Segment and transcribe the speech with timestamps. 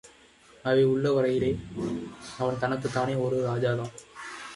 [0.65, 1.49] அவை உள்ள வரையிலே
[2.37, 3.93] அவன் தனக்குத்தானே ஒரு ராஜாதான்!